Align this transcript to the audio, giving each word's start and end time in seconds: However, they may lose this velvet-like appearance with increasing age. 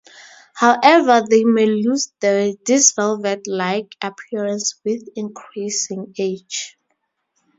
However, 0.55 1.23
they 1.29 1.43
may 1.43 1.67
lose 1.67 2.11
this 2.19 2.91
velvet-like 2.93 3.95
appearance 4.01 4.73
with 4.83 5.07
increasing 5.15 6.11
age. 6.17 6.75